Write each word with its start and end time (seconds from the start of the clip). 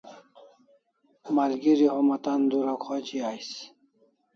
Malgeri 1.35 1.85
homa 1.95 2.15
tan 2.25 2.39
dura 2.49 2.73
khoji 2.83 3.17
ais 3.31 3.49